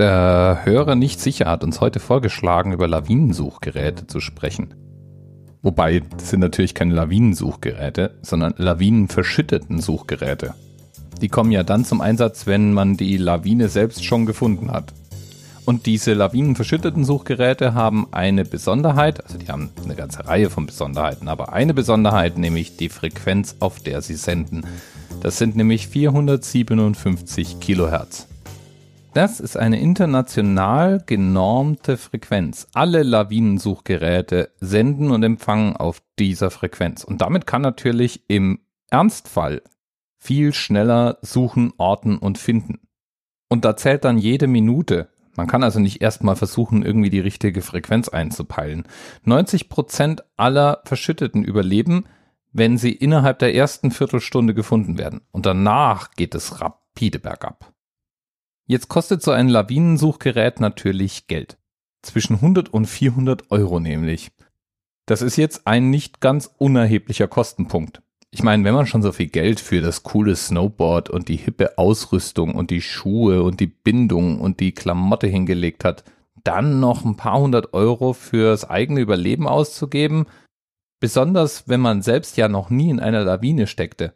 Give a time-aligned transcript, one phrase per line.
[0.00, 4.72] Der Hörer nicht sicher hat uns heute vorgeschlagen, über Lawinensuchgeräte zu sprechen.
[5.60, 10.54] Wobei, das sind natürlich keine Lawinensuchgeräte, sondern lawinenverschütteten Suchgeräte.
[11.20, 14.94] Die kommen ja dann zum Einsatz, wenn man die Lawine selbst schon gefunden hat.
[15.66, 21.28] Und diese lawinenverschütteten Suchgeräte haben eine Besonderheit, also die haben eine ganze Reihe von Besonderheiten,
[21.28, 24.64] aber eine Besonderheit, nämlich die Frequenz, auf der sie senden.
[25.20, 28.29] Das sind nämlich 457 Kilohertz.
[29.12, 32.68] Das ist eine international genormte Frequenz.
[32.74, 37.02] Alle Lawinensuchgeräte senden und empfangen auf dieser Frequenz.
[37.02, 39.62] Und damit kann natürlich im Ernstfall
[40.16, 42.78] viel schneller suchen, orten und finden.
[43.48, 45.08] Und da zählt dann jede Minute.
[45.34, 48.84] Man kann also nicht erstmal versuchen, irgendwie die richtige Frequenz einzupeilen.
[49.24, 52.04] 90 Prozent aller Verschütteten überleben,
[52.52, 55.22] wenn sie innerhalb der ersten Viertelstunde gefunden werden.
[55.32, 57.72] Und danach geht es rapide bergab.
[58.70, 61.58] Jetzt kostet so ein Lawinensuchgerät natürlich Geld.
[62.02, 64.30] Zwischen 100 und 400 Euro nämlich.
[65.06, 68.00] Das ist jetzt ein nicht ganz unerheblicher Kostenpunkt.
[68.30, 71.78] Ich meine, wenn man schon so viel Geld für das coole Snowboard und die hippe
[71.78, 76.04] Ausrüstung und die Schuhe und die Bindung und die Klamotte hingelegt hat,
[76.44, 80.26] dann noch ein paar hundert Euro fürs eigene Überleben auszugeben,
[81.00, 84.14] besonders wenn man selbst ja noch nie in einer Lawine steckte,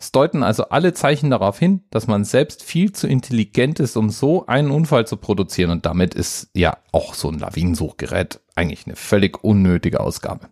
[0.00, 4.10] es deuten also alle Zeichen darauf hin, dass man selbst viel zu intelligent ist, um
[4.10, 5.70] so einen Unfall zu produzieren.
[5.70, 10.48] Und damit ist ja auch so ein Lawinensuchgerät eigentlich eine völlig unnötige Ausgabe.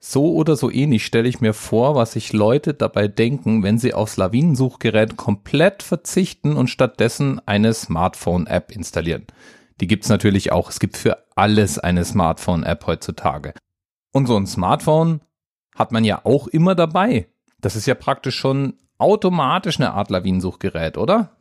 [0.00, 3.94] So oder so ähnlich stelle ich mir vor, was sich Leute dabei denken, wenn sie
[3.94, 9.26] aufs Lawinensuchgerät komplett verzichten und stattdessen eine Smartphone-App installieren.
[9.80, 10.68] Die gibt's natürlich auch.
[10.68, 13.54] Es gibt für alles eine Smartphone-App heutzutage.
[14.12, 15.20] Und so ein Smartphone
[15.74, 17.28] hat man ja auch immer dabei.
[17.64, 21.34] Das ist ja praktisch schon automatisch eine Art Lawinensuchgerät, oder?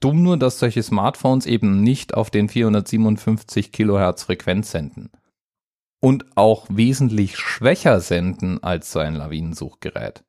[0.00, 5.10] Dumm nur, dass solche Smartphones eben nicht auf den 457 Kilohertz Frequenz senden.
[6.00, 10.24] Und auch wesentlich schwächer senden als so ein Lawinensuchgerät.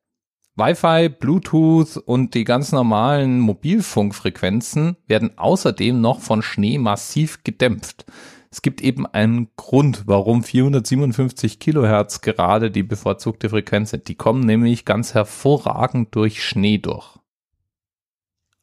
[0.56, 8.04] Wi-Fi, Bluetooth und die ganz normalen Mobilfunkfrequenzen werden außerdem noch von Schnee massiv gedämpft.
[8.52, 14.08] Es gibt eben einen Grund, warum 457 Kilohertz gerade die bevorzugte Frequenz sind.
[14.08, 17.18] Die kommen nämlich ganz hervorragend durch Schnee durch.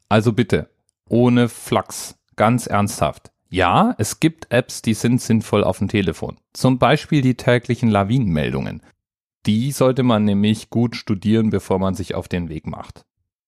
[0.07, 0.69] Also bitte,
[1.09, 3.31] ohne Flachs, ganz ernsthaft.
[3.50, 6.38] Ja, es gibt Apps, die sind sinnvoll auf dem Telefon.
[6.53, 8.83] Zum Beispiel die täglichen Lawinenmeldungen.
[9.47, 13.06] Die sollte man nämlich gut studieren, bevor man sich auf den Weg macht.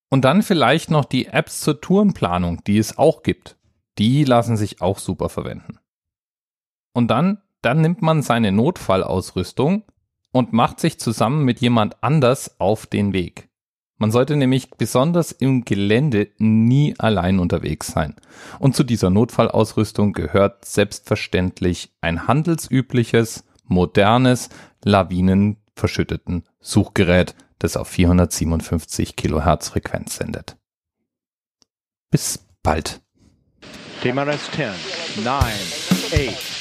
[0.10, 3.58] Und dann vielleicht noch die Apps zur Tourenplanung, die es auch gibt.
[4.00, 5.78] Die lassen sich auch super verwenden.
[6.94, 9.84] Und dann, dann nimmt man seine Notfallausrüstung
[10.32, 13.50] und macht sich zusammen mit jemand anders auf den Weg.
[14.02, 18.16] Man sollte nämlich besonders im Gelände nie allein unterwegs sein.
[18.58, 24.50] Und zu dieser Notfallausrüstung gehört selbstverständlich ein handelsübliches, modernes,
[24.84, 30.58] lawinenverschütteten Suchgerät, das auf 457 Kilohertz Frequenz sendet.
[32.10, 33.02] Bis bald.
[34.02, 36.61] TMRS 10, 9, 8,